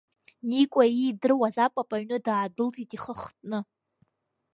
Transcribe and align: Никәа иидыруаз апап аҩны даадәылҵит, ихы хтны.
Никәа 0.49 0.83
иидыруаз 0.89 1.55
апап 1.65 1.89
аҩны 1.95 2.17
даадәылҵит, 2.25 2.91
ихы 2.95 3.13
хтны. 3.19 3.59